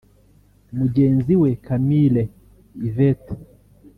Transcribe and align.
Mugenzi 0.77 1.33
we 1.41 1.49
Camille 1.67 2.23
Yvette 2.87 3.33